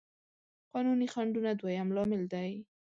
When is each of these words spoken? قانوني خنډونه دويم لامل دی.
قانوني 0.73 1.07
خنډونه 1.13 1.51
دويم 1.61 1.89
لامل 1.95 2.23
دی. 2.33 2.51